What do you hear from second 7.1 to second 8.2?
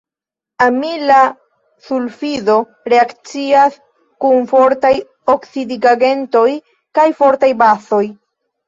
fortaj bazoj.